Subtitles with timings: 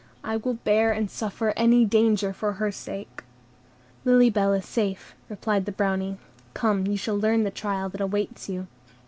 [0.23, 3.23] I will bear and suffer any danger for her sake."
[4.03, 6.17] "Lily Bell is safe," replied the Brownie;
[6.55, 8.65] "come, you shall learn the trial that awaits you."